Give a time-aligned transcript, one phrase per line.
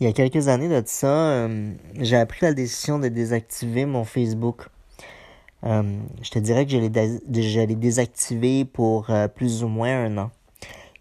[0.00, 4.04] Il y a quelques années de ça, euh, j'ai pris la décision de désactiver mon
[4.04, 4.68] Facebook.
[5.64, 6.78] Euh, je te dirais que je
[7.60, 10.30] l'ai désactivé pour euh, plus ou moins un an.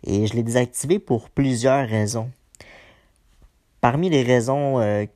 [0.04, 2.30] Et je l'ai désactivé pour plusieurs raisons.
[3.82, 5.08] Parmi les raisons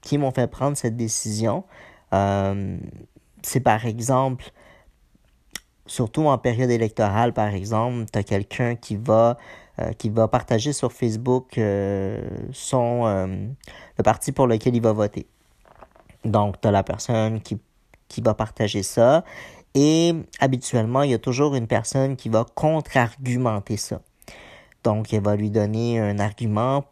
[0.00, 1.64] qui m'ont fait prendre cette décision,
[2.12, 4.50] c'est par exemple,
[5.86, 9.36] surtout en période électorale, par exemple, tu as quelqu'un qui va
[9.80, 12.20] euh, qui va partager sur Facebook euh,
[12.52, 13.26] son, euh,
[13.96, 15.26] le parti pour lequel il va voter.
[16.26, 17.58] Donc, tu as la personne qui,
[18.18, 19.24] va partager ça.
[19.74, 24.02] Et habituellement, il y a toujours une personne qui va contre-argumenter ça.
[24.84, 26.84] Donc, elle va lui donner un argument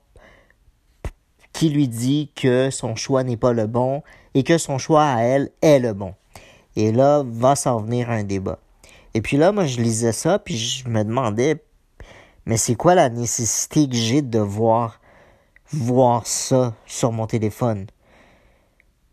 [1.53, 4.03] qui lui dit que son choix n'est pas le bon
[4.33, 6.15] et que son choix à elle est le bon.
[6.77, 8.59] Et là, va s'en venir un débat.
[9.13, 11.63] Et puis là, moi, je lisais ça, puis je me demandais
[12.47, 15.01] mais c'est quoi la nécessité que j'ai de voir,
[15.73, 17.87] voir ça sur mon téléphone?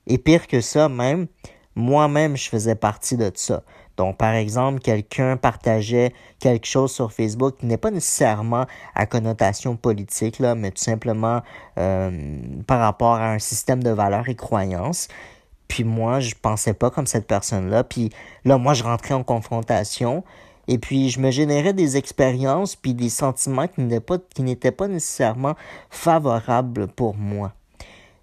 [0.08, 1.28] Et pire que ça, même,
[1.76, 3.64] moi-même, je faisais partie de ça.
[3.98, 9.76] Donc, par exemple, quelqu'un partageait quelque chose sur Facebook qui n'est pas nécessairement à connotation
[9.76, 11.42] politique, mais tout simplement
[11.78, 15.08] euh, par rapport à un système de valeurs et croyances.
[15.68, 17.84] Puis moi, je pensais pas comme cette personne-là.
[17.84, 18.12] Puis
[18.46, 20.24] là, moi, je rentrais en confrontation.
[20.68, 24.72] Et puis, je me générais des expériences puis des sentiments qui n'étaient pas, qui n'étaient
[24.72, 25.56] pas nécessairement
[25.90, 27.54] favorables pour moi.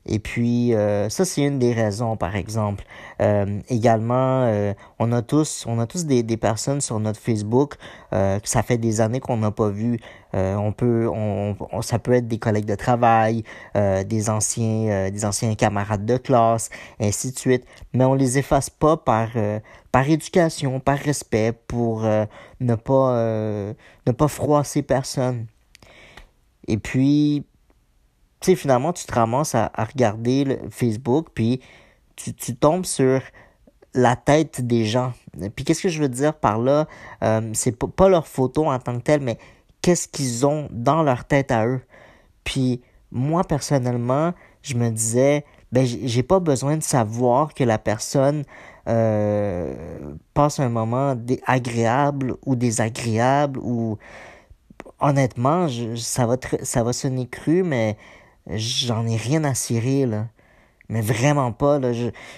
[0.06, 2.84] Et puis, euh, ça, c'est une des raisons, par exemple.
[3.22, 7.74] Euh, également, euh, on a tous, on a tous des, des personnes sur notre Facebook
[8.10, 9.98] que ça fait des années qu'on n'a pas vu.
[10.34, 13.42] on peut, on, ça peut être des collègues de travail,
[13.74, 17.64] des anciens, des anciens camarades de classe, ainsi de suite.
[17.92, 19.30] Mais on les efface pas par,
[19.90, 22.02] par éducation, par respect, pour
[22.60, 23.74] ne pas,
[24.06, 25.46] ne pas froisser personne.
[26.68, 27.44] Et puis,
[28.44, 31.62] tu sais, finalement, tu te ramasses à, regarder le Facebook, puis
[32.14, 33.22] tu, tombes sur
[33.94, 35.14] la tête des gens.
[35.56, 36.86] Puis qu'est-ce que je veux dire par là?
[37.22, 39.38] Euh, c'est pas leur photo en tant que telle, mais
[39.80, 41.80] qu'est-ce qu'ils ont dans leur tête à eux?
[42.44, 48.44] Puis moi, personnellement, je me disais, ben, j'ai pas besoin de savoir que la personne
[48.88, 49.74] euh,
[50.34, 51.16] passe un moment
[51.46, 53.96] agréable ou désagréable ou
[55.00, 55.66] honnêtement,
[55.96, 57.96] ça va ça va sonner cru, mais
[58.48, 60.28] j'en ai rien à cirer, là.
[60.88, 61.92] Mais vraiment pas, là.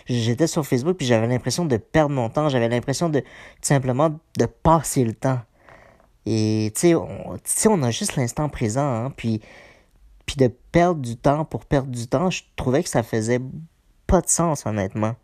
[0.07, 2.49] J'étais sur Facebook puis j'avais l'impression de perdre mon temps.
[2.49, 3.27] J'avais l'impression de, tout
[3.63, 5.41] simplement, de passer le temps.
[6.27, 9.41] Et, tu sais, on, on a juste l'instant présent, hein, puis,
[10.27, 13.41] puis de perdre du temps pour perdre du temps, je trouvais que ça faisait
[14.07, 15.15] pas de sens, honnêtement.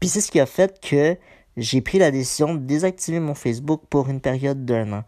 [0.00, 1.16] Puis c'est ce qui a fait que
[1.56, 5.04] j'ai pris la décision de désactiver mon Facebook pour une période d'un an.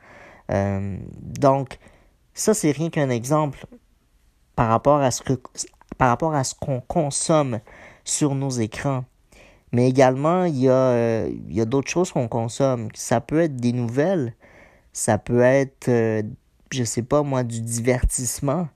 [0.51, 1.79] Euh, donc,
[2.35, 3.67] ça, c'est rien qu'un exemple
[4.61, 5.33] par rapport à ce que
[6.61, 7.61] qu'on consomme
[8.05, 9.07] sur nos écrans.
[9.73, 12.89] Mais également, il y a, euh, il y a d'autres choses qu'on consomme.
[12.93, 14.35] Ça peut être des nouvelles,
[14.93, 16.23] ça peut être, euh,
[16.71, 18.69] je sais pas moi, du divertissement.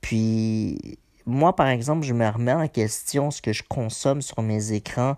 [0.00, 4.70] Puis, moi, par exemple, je me remets en question ce que je consomme sur mes
[4.70, 5.16] écrans.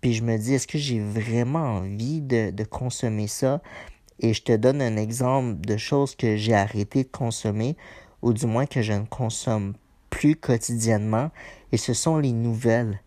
[0.00, 3.62] Puis je me dis, est-ce que j'ai vraiment envie de, de consommer ça?
[4.18, 7.76] Et je te donne un exemple de choses que j'ai arrêté de consommer
[8.22, 9.74] ou du moins que je ne consomme
[10.10, 11.30] plus quotidiennement,
[11.72, 13.00] et ce sont les nouvelles.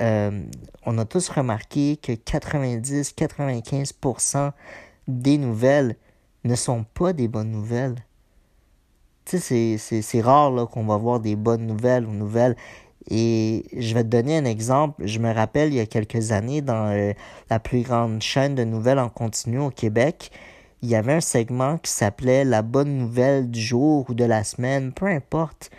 [0.00, 0.42] Euh,
[0.86, 4.52] on a tous remarqué que 90-95%
[5.08, 5.96] des nouvelles
[6.44, 7.96] ne sont pas des bonnes nouvelles.
[9.24, 12.56] Tu sais, c'est rare qu'on va voir des bonnes nouvelles ou nouvelles.
[13.10, 15.06] Et je vais te donner un exemple.
[15.06, 17.12] Je me rappelle, il y a quelques années, dans euh,
[17.50, 20.30] la plus grande chaîne de nouvelles en continu au Québec,
[20.82, 24.44] il y avait un segment qui s'appelait La bonne nouvelle du jour ou de la
[24.44, 25.70] semaine, peu importe.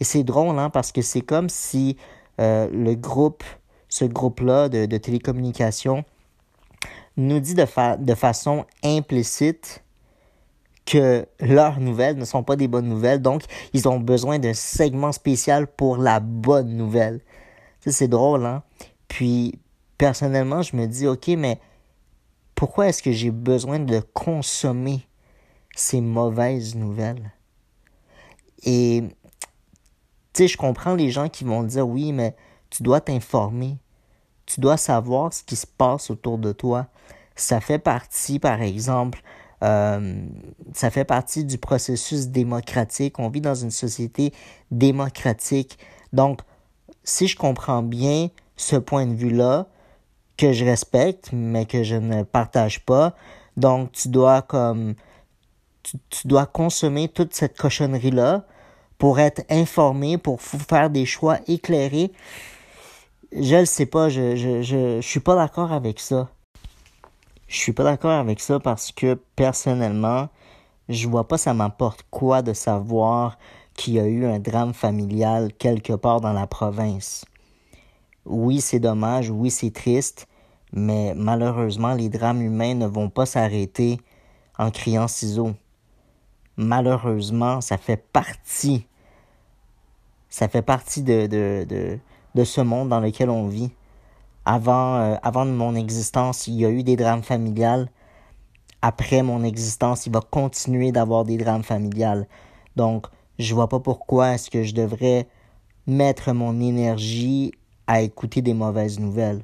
[0.00, 1.96] Et c'est drôle, hein, parce que c'est comme si
[2.40, 3.44] euh, le groupe,
[3.88, 6.04] ce groupe-là de, de télécommunications,
[7.16, 7.66] nous dit de,
[8.02, 9.82] de façon implicite
[10.86, 15.12] que leurs nouvelles ne sont pas des bonnes nouvelles, donc ils ont besoin d'un segment
[15.12, 17.20] spécial pour la bonne nouvelle.
[17.86, 18.62] C'est drôle, hein?
[19.08, 19.58] Puis,
[19.98, 21.58] personnellement, je me dis, OK, mais
[22.54, 25.06] pourquoi est-ce que j'ai besoin de consommer
[25.76, 27.32] ces mauvaises nouvelles?
[28.62, 29.02] Et,
[30.32, 32.34] tu sais, je comprends les gens qui vont dire oui, mais
[32.70, 33.78] tu dois t'informer.
[34.46, 36.86] Tu dois savoir ce qui se passe autour de toi.
[37.36, 39.22] Ça fait partie, par exemple,
[39.62, 40.26] euh,
[40.72, 43.18] ça fait partie du processus démocratique.
[43.18, 44.32] On vit dans une société
[44.70, 45.78] démocratique.
[46.12, 46.40] Donc,
[47.02, 49.68] si je comprends bien ce point de vue-là,
[50.36, 53.14] que je respecte, mais que je ne partage pas.
[53.56, 54.94] Donc, tu dois comme
[55.82, 58.44] tu, dois consommer toute cette cochonnerie-là
[58.98, 62.12] pour être informé, pour faire des choix éclairés.
[63.32, 66.28] Je ne sais pas, je, je, je, je suis pas d'accord avec ça.
[67.48, 70.28] Je suis pas d'accord avec ça parce que personnellement,
[70.88, 73.38] je vois pas ça m'apporte quoi de savoir
[73.74, 77.24] qu'il y a eu un drame familial quelque part dans la province.
[78.26, 80.26] Oui, c'est dommage, oui, c'est triste,
[80.72, 84.00] mais malheureusement, les drames humains ne vont pas s'arrêter
[84.58, 85.54] en criant ciseaux.
[86.56, 88.86] Malheureusement, ça fait partie,
[90.30, 91.98] ça fait partie de,
[92.44, 93.72] ce monde dans lequel on vit.
[94.46, 97.90] Avant, euh, mon existence, il y a eu des drames familiales.
[98.80, 102.26] Après mon existence, il va continuer d'avoir des drames familiales.
[102.76, 103.06] Donc,
[103.38, 105.26] je vois pas pourquoi est-ce que je devrais
[105.86, 107.52] mettre mon énergie
[107.86, 109.42] à écouter des mauvaises nouvelles.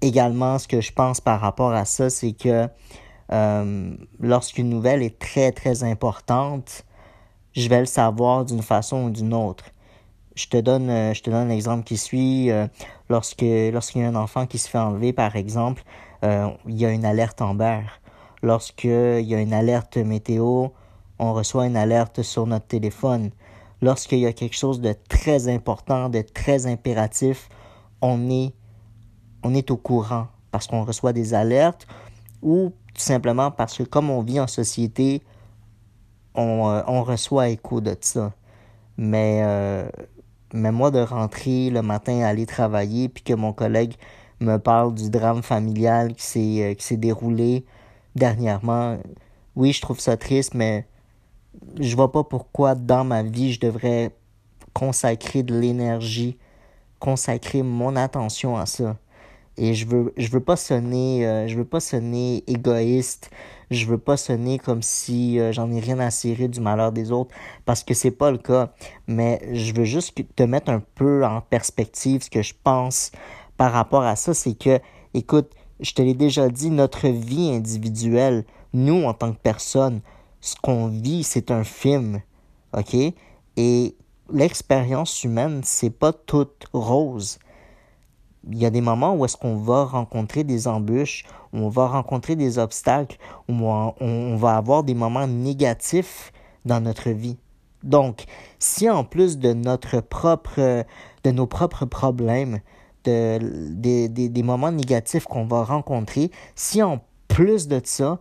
[0.00, 2.68] Également, ce que je pense par rapport à ça, c'est que
[3.32, 6.84] euh, lorsqu'une nouvelle est très très importante,
[7.54, 9.64] je vais le savoir d'une façon ou d'une autre.
[10.34, 12.50] Je te donne, euh, je te donne l'exemple qui suit.
[12.50, 12.66] Euh,
[13.08, 15.82] lorsque lorsqu'il y a un enfant qui se fait enlever, par exemple,
[16.22, 17.80] il y a une alerte Amber.
[18.42, 20.68] Lorsqu'il y a une alerte météo,
[21.18, 23.30] on reçoit une alerte sur notre téléphone.
[23.82, 27.48] Lorsqu'il y a quelque chose de très important, de très impératif,
[28.00, 31.86] on est, au courant parce qu'on reçoit des alertes
[32.42, 35.22] ou tout simplement parce que comme on vit en société,
[36.34, 38.32] on, euh, on reçoit écho de ça.
[38.96, 39.88] Mais, euh,
[40.54, 43.94] mais moi, de rentrer le matin, aller travailler, puis que mon collègue
[44.40, 47.64] me parle du drame familial qui s'est, euh, qui s'est déroulé
[48.14, 48.98] dernièrement,
[49.56, 50.86] oui, je trouve ça triste, mais
[51.80, 54.10] je vois pas pourquoi dans ma vie je devrais
[54.72, 56.38] consacrer de l'énergie,
[56.98, 58.96] consacrer mon attention à ça.
[59.58, 63.30] Et je veux je veux pas sonner euh, je veux pas sonner égoïste,
[63.70, 67.12] je veux pas sonner comme si euh, j'en ai rien à cirer du malheur des
[67.12, 67.34] autres
[67.66, 68.72] parce que c'est pas le cas,
[69.06, 73.12] mais je veux juste te mettre un peu en perspective ce que je pense
[73.62, 74.80] par rapport à ça, c'est que
[75.14, 75.50] écoute,
[75.80, 80.00] je te l'ai déjà dit, notre vie individuelle, nous en tant que personne,
[80.42, 82.20] ce qu'on vit, c'est un film,
[82.76, 82.94] OK?
[83.56, 83.96] Et
[84.30, 87.38] l'expérience humaine, c'est pas toute rose.
[88.50, 91.86] Il y a des moments où est-ce qu'on va rencontrer des embûches, où on va
[91.86, 93.16] rencontrer des obstacles,
[93.48, 96.32] où on va avoir des moments négatifs
[96.64, 97.38] dans notre vie.
[97.84, 98.24] Donc,
[98.58, 100.84] si en plus de notre propre,
[101.22, 102.60] de nos propres problèmes,
[103.04, 103.38] de,
[103.70, 108.18] des, des moments négatifs qu'on va rencontrer, si en plus de ça,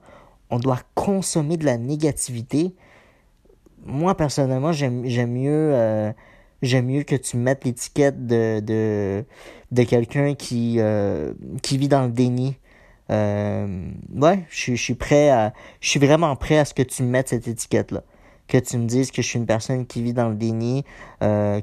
[0.51, 2.75] on doit consommer de la négativité.
[3.85, 6.11] Moi, personnellement, j'aime mieux, euh,
[6.61, 9.25] mieux que tu mettes l'étiquette de, de,
[9.71, 11.33] de quelqu'un qui, euh,
[11.63, 12.55] qui vit dans le déni.
[13.09, 15.53] Euh, ouais, je, je suis prêt à.
[15.79, 18.03] Je suis vraiment prêt à ce que tu mettes cette étiquette-là.
[18.47, 20.85] Que tu me dises que je suis une personne qui vit dans le déni,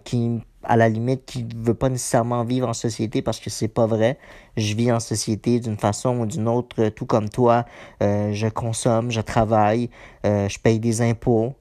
[0.05, 3.69] qui à la limite qui ne veut pas nécessairement vivre en société parce que c'est
[3.69, 4.19] pas vrai.
[4.57, 7.65] Je vis en société d'une façon ou d'une autre, tout comme toi.
[8.03, 9.91] Euh, je consomme, je travaille,
[10.27, 11.55] euh, je paye des impôts,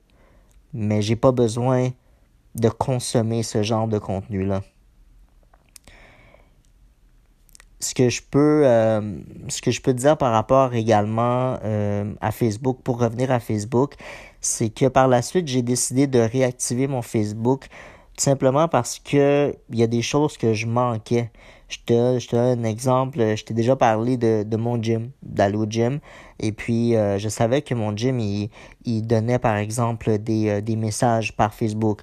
[0.74, 1.90] mais j'ai pas besoin
[2.56, 4.62] de consommer ce genre de contenu-là.
[7.80, 11.60] Ce que je peux, euh, ce que je peux dire par rapport également
[12.20, 13.94] à Facebook, pour revenir à Facebook,
[14.42, 17.68] c'est que par la suite, j'ai décidé de réactiver mon Facebook
[18.18, 21.32] tout simplement parce que il y a des choses que je manquais.
[21.70, 23.20] Je te, je te donne un exemple.
[23.36, 26.00] Je t'ai déjà parlé de, de mon gym, d'aller gym.
[26.40, 28.50] Et puis, euh, je savais que mon gym, il,
[28.86, 32.02] il donnait, par exemple, des, euh, des messages par Facebook.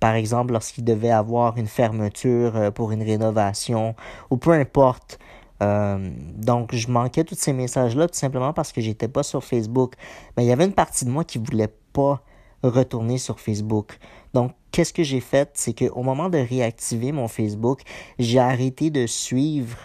[0.00, 3.94] Par exemple, lorsqu'il devait avoir une fermeture euh, pour une rénovation
[4.30, 5.18] ou peu importe.
[5.60, 9.94] donc, je manquais tous ces messages-là tout simplement parce que j'étais pas sur Facebook.
[10.36, 12.22] Mais il y avait une partie de moi qui voulait pas
[12.62, 13.98] retourner sur Facebook.
[14.34, 15.50] Donc, qu'est-ce que j'ai fait?
[15.54, 17.82] C'est qu'au moment de réactiver mon Facebook,
[18.18, 19.78] j'ai arrêté de suivre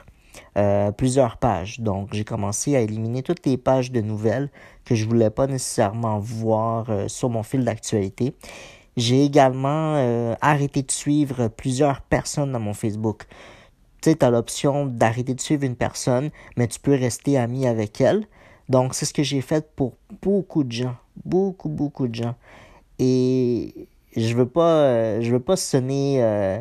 [0.58, 1.80] euh, plusieurs pages.
[1.80, 4.50] Donc, j'ai commencé à éliminer toutes les pages de nouvelles
[4.86, 8.34] que je voulais pas nécessairement voir euh, sur mon fil d'actualité.
[8.98, 13.28] J'ai également euh, arrêté de suivre plusieurs personnes dans mon Facebook.
[14.02, 17.68] Tu sais, tu as l'option d'arrêter de suivre une personne, mais tu peux rester ami
[17.68, 18.26] avec elle.
[18.70, 20.96] Donc, c'est ce que j'ai fait pour beaucoup de gens.
[21.26, 22.34] Beaucoup, beaucoup de gens.
[22.98, 26.60] Et je veux pas euh, je veux pas sonner euh,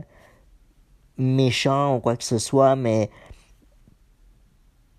[1.17, 3.11] méchant ou quoi que ce soit mais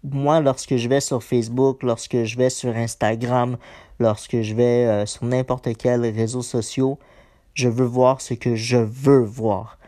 [0.03, 3.57] moi lorsque je vais sur Facebook lorsque je vais sur Instagram
[3.99, 6.95] lorsque je vais euh, sur n'importe quel réseau social
[7.53, 9.79] je veux voir ce que je veux voir.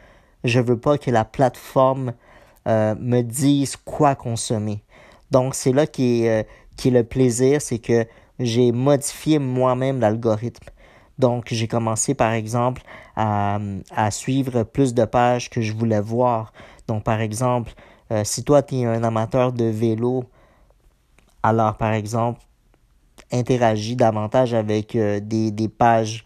[0.43, 2.13] Je veux pas que la plateforme
[2.65, 4.83] me dise quoi consommer.
[5.29, 8.05] Donc c'est là qui est, qui est le plaisir c'est que
[8.39, 10.67] j'ai modifié moi-même l'algorithme
[11.19, 12.81] Donc, j'ai commencé, par exemple,
[13.15, 13.59] à,
[14.11, 16.53] suivre plus de pages que je voulais voir.
[16.87, 17.73] Donc, par exemple,
[18.11, 20.23] euh, si toi, tu es un amateur de vélo,
[21.43, 22.41] alors, par exemple,
[23.31, 26.25] interagis davantage avec euh, des, des pages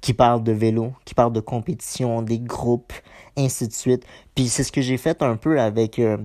[0.00, 2.92] qui parlent de vélo, qui parlent de compétition, des groupes,
[3.36, 4.04] ainsi de suite.
[4.34, 6.18] Puis c'est ce que j'ai fait un peu avec euh,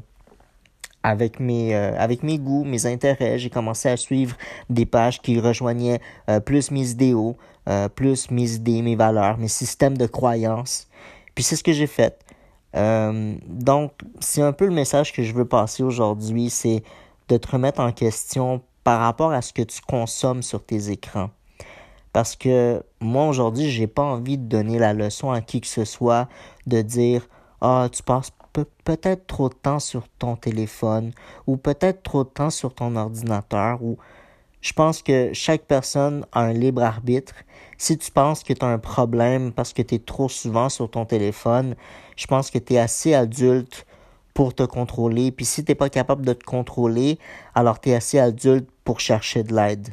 [1.03, 3.37] avec mes euh, avec mes goûts, mes intérêts.
[3.37, 4.35] J'ai commencé à suivre
[4.69, 7.37] des pages qui rejoignaient euh, plus mes idéaux,
[7.95, 10.87] plus mes idées, mes valeurs, mes systèmes de croyances.
[11.33, 12.19] Puis c'est ce que j'ai fait.
[12.73, 16.83] donc c'est un peu le message que je veux passer aujourd'hui, c'est
[17.29, 21.29] de te remettre en question par rapport à ce que tu consommes sur tes écrans.
[22.13, 25.83] Parce que moi, aujourd'hui, j'ai pas envie de donner la leçon à qui que ce
[25.83, 26.29] soit
[26.67, 27.27] de dire
[27.59, 28.31] Ah, tu passes
[28.83, 31.11] peut-être trop de temps sur ton téléphone
[31.47, 33.97] ou peut-être trop de temps sur ton ordinateur ou
[34.61, 37.33] je pense que chaque personne a un libre arbitre.
[37.77, 40.89] Si tu penses que tu as un problème parce que tu es trop souvent sur
[40.89, 41.75] ton téléphone,
[42.15, 43.85] je pense que tu es assez adulte
[44.33, 45.31] pour te contrôler.
[45.31, 47.19] Puis si tu n'es pas capable de te contrôler,
[47.55, 49.89] alors tu es assez adulte pour chercher de l'aide.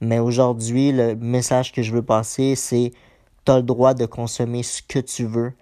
[0.00, 2.92] Mais aujourd'hui, le message que je veux passer, c'est
[3.44, 5.52] tu as le droit de consommer ce que tu veux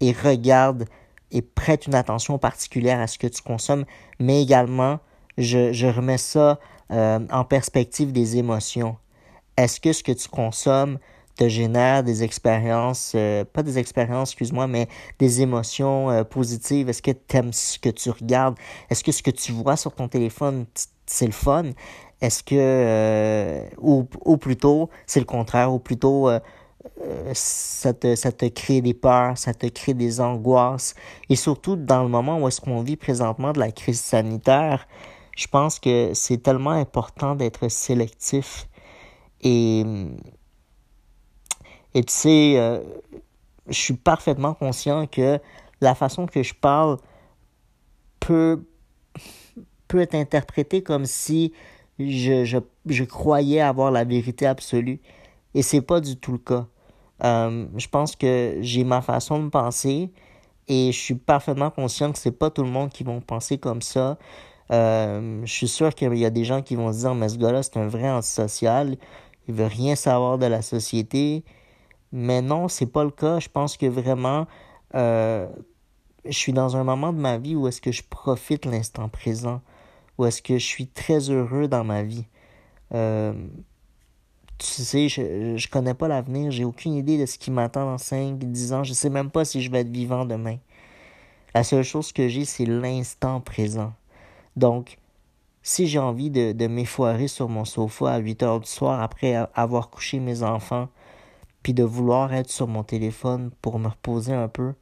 [0.00, 0.86] et regarde
[1.30, 3.84] et prête une attention particulière à ce que tu consommes,
[4.18, 5.00] mais également,
[5.36, 6.58] je, remets ça
[6.90, 8.96] euh, en perspective des émotions.
[9.56, 10.98] Est-ce que ce que tu consommes
[11.36, 16.88] te génère des expériences, euh, pas des expériences, excuse-moi, mais des émotions euh, positives?
[16.88, 18.56] Est-ce que tu aimes ce que tu regardes?
[18.90, 20.66] Est-ce que ce que tu vois sur ton téléphone,
[21.06, 21.70] c'est le fun?
[22.20, 26.28] Est-ce que, ou, plutôt, c'est le contraire, ou plutôt,
[27.34, 30.94] ça, te, ça te crée des peurs, ça te crée des angoisses.
[31.28, 34.86] Et surtout, dans le moment où est-ce qu'on vit présentement de la crise sanitaire,
[35.36, 38.68] je pense que c'est tellement important d'être sélectif.
[39.40, 39.84] Et,
[41.94, 42.82] et tu sais,
[43.68, 45.38] je suis parfaitement conscient que
[45.80, 46.96] la façon que je parle
[48.20, 48.64] peut,
[49.86, 51.52] peut être interprétée comme si
[51.98, 55.00] je, je, je croyais avoir la vérité absolue.
[55.54, 56.66] Et c'est pas du tout le cas.
[57.24, 60.10] Euh, je pense que j'ai ma façon de penser
[60.68, 63.82] et je suis parfaitement conscient que c'est pas tout le monde qui vont penser comme
[63.82, 64.18] ça.
[64.70, 67.38] Euh, je suis sûr qu'il y a des gens qui vont se dire mais ce
[67.38, 68.96] gars-là c'est un vrai antisocial,
[69.48, 71.44] il veut rien savoir de la société.
[72.12, 73.38] Mais non, c'est pas le cas.
[73.38, 74.46] Je pense que vraiment
[74.94, 75.46] euh,
[76.24, 79.60] je suis dans un moment de ma vie où est-ce que je profite l'instant présent
[80.18, 82.26] ou est-ce que je suis très heureux dans ma vie.
[84.58, 87.98] Tu sais, je, je connais pas l'avenir, j'ai aucune idée de ce qui m'attend dans
[87.98, 90.58] 5, 10 ans, je sais même pas si je vais être vivant demain.
[91.54, 93.92] La seule chose que j'ai, c'est l'instant présent.
[94.56, 94.98] Donc,
[95.62, 99.34] si j'ai envie de, de m'effoirer sur mon sofa à 8 heures du soir après
[99.54, 100.88] avoir couché mes enfants,
[101.62, 104.74] puis de vouloir être sur mon téléphone pour me reposer un peu,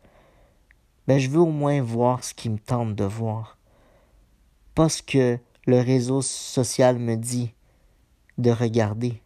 [1.07, 3.57] ben je veux au moins voir ce qui me tente de voir
[4.77, 7.55] pas ce que le réseau social me dit
[8.37, 9.23] de regarder,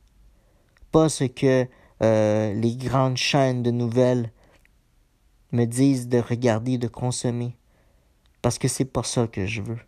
[0.90, 1.66] pas ce que
[2.02, 4.30] euh, les grandes chaînes de nouvelles
[5.52, 7.56] me disent de regarder, de consommer,
[8.42, 9.78] parce que c'est pas ça que je veux.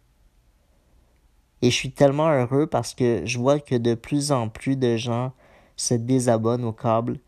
[1.62, 4.97] Et je suis tellement heureux parce que je vois que de plus en plus de
[4.97, 5.32] gens
[5.76, 7.18] se désabonnent au câble,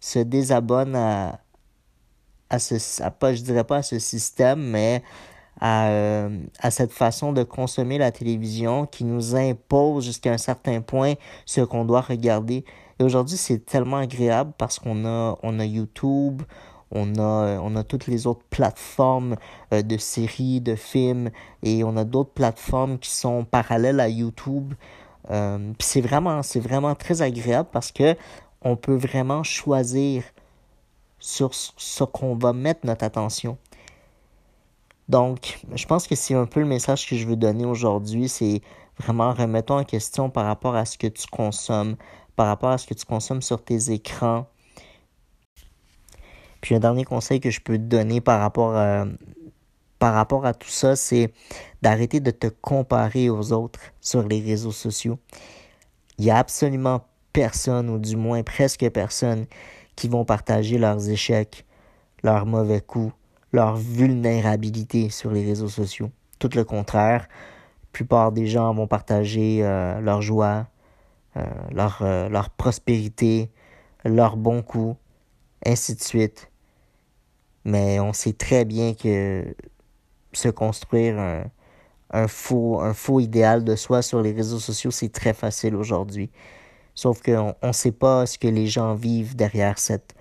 [0.00, 1.40] se désabonnent à,
[2.50, 5.02] à ce, à pas, je dirais pas à ce système, mais
[5.60, 10.80] à, euh, à cette façon de consommer la télévision qui nous impose jusqu'à un certain
[10.80, 11.14] point
[11.46, 12.64] ce qu'on doit regarder.
[13.00, 16.42] Aujourd'hui, c'est tellement agréable parce qu'on a, on a YouTube,
[16.90, 19.36] on a, on a toutes les autres plateformes
[19.72, 21.30] euh, de séries, de films,
[21.62, 24.74] et on a d'autres plateformes qui sont parallèles à YouTube.
[25.30, 28.16] Euh, c'est vraiment, c'est vraiment très agréable parce que
[28.62, 30.22] on peut vraiment choisir
[31.18, 33.56] sur ce qu'on va mettre notre attention.
[35.08, 38.62] Donc, je pense que c'est un peu le message que je veux donner aujourd'hui, c'est
[38.98, 41.96] vraiment remettons en question par rapport à ce que tu consommes,
[42.36, 44.46] par rapport à ce que tu consommes sur tes écrans.
[46.60, 48.74] Puis un dernier conseil que je peux te donner par rapport
[50.08, 51.32] rapport à tout ça, c'est
[51.82, 55.18] d'arrêter de te comparer aux autres sur les réseaux sociaux.
[56.18, 59.46] Il n'y a absolument personne, ou du moins presque personne,
[59.96, 61.64] qui vont partager leurs échecs,
[62.22, 63.12] leurs mauvais coups,
[63.52, 66.10] leur vulnérabilité sur les réseaux sociaux.
[66.38, 70.66] Tout le contraire, la plupart des gens vont partager euh, leur joie,
[71.36, 73.50] euh, leur, euh, leur prospérité,
[74.04, 74.96] leurs bons coups,
[75.64, 76.50] ainsi de suite.
[77.64, 79.54] Mais on sait très bien que
[80.32, 81.44] se construire un,
[82.10, 86.30] un, faux, un faux idéal de soi sur les réseaux sociaux, c'est très facile aujourd'hui.
[86.94, 90.14] Sauf qu'on ne sait pas ce que les gens vivent derrière cette,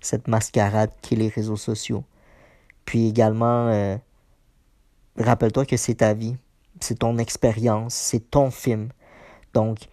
[0.00, 2.04] cette mascarade qu'est les réseaux sociaux.
[2.84, 3.96] Puis également, euh,
[5.16, 6.36] rappelle-toi que c'est ta vie,
[6.80, 8.88] c'est ton expérience, c'est ton film.
[9.52, 9.88] Donc,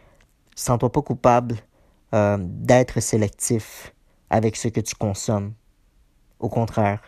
[0.61, 1.55] sens-toi pas coupable
[2.13, 3.93] euh, d'être sélectif
[4.29, 5.53] avec ce que tu consommes.
[6.39, 7.01] Au contraire,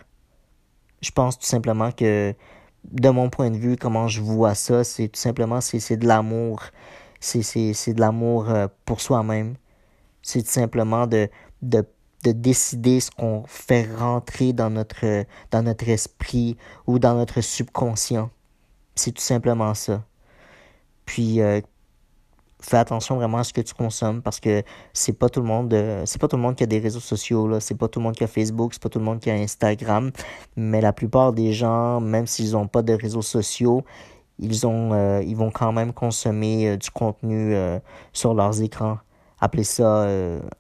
[1.01, 2.33] je pense tout simplement que,
[2.85, 6.63] de mon point de vue, comment je vois ça, c'est tout simplement c'est de l'amour.
[7.19, 9.55] C'est de l'amour euh, pour soi-même.
[10.21, 11.29] C'est tout simplement de,
[11.61, 11.85] de,
[12.23, 18.29] de décider ce qu'on fait rentrer dans notre, dans notre esprit ou dans notre subconscient.
[18.95, 20.03] C'est tout simplement ça.
[21.05, 21.61] Puis, euh,
[22.69, 25.73] fais attention vraiment à ce que tu consommes parce que c'est pas tout le monde
[25.73, 27.59] euh, c'est pas tout le monde qui a des réseaux sociaux là.
[27.59, 29.33] C'est pas tout le monde qui a Facebook c'est pas tout le monde qui a
[29.33, 30.11] Instagram.
[30.55, 33.83] Mais la plupart des gens même s'ils ont pas de réseaux sociaux
[34.39, 37.55] ils ont euh, ils vont quand même consommer euh, du contenu
[38.13, 38.97] sur leurs écrans.
[39.39, 40.07] Appelez ça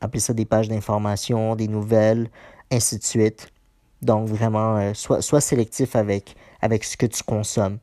[0.01, 2.29] appelez ça des pages d'information des nouvelles
[2.71, 3.49] ainsi de suite.
[4.01, 7.77] Donc vraiment sois, sois sélectif avec avec ce que tu consommes.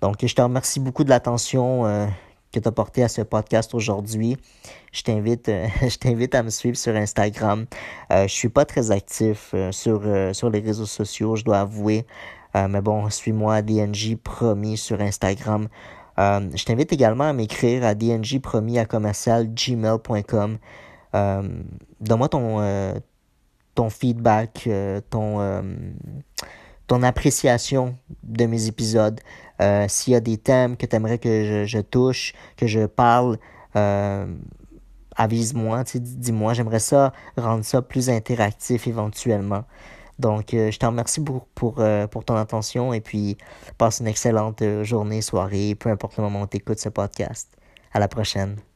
[0.00, 1.84] Donc je te remercie beaucoup de l'attention
[2.52, 4.36] que tu as porté à ce podcast aujourd'hui.
[4.92, 7.66] Je t'invite, euh, je t'invite à me suivre sur Instagram.
[8.12, 11.60] Euh, je suis pas très actif euh, sur, euh, sur les réseaux sociaux, je dois
[11.60, 12.06] avouer.
[12.54, 15.68] mais bon, suis-moi DNJ Promis sur Instagram.
[16.16, 20.58] je t'invite également à m'écrire à dnjpromis à commercial gmail.com.
[21.12, 23.00] donne-moi ton,
[23.76, 24.68] ton feedback,
[25.10, 25.62] ton,
[26.88, 29.20] ton appréciation de mes épisodes.
[29.60, 33.38] Euh, s'il y a des thèmes que tu aimerais que je, touche, que je parle,
[33.76, 34.26] euh,
[35.14, 36.54] avise-moi, dis-moi.
[36.54, 39.64] J'aimerais ça rendre ça plus interactif éventuellement.
[40.18, 41.74] Donc, euh, je te remercie pour, pour,
[42.24, 43.36] ton attention et puis
[43.76, 47.48] passe une excellente journée, soirée, peu importe le moment où tu ce podcast.
[47.92, 48.67] À la prochaine.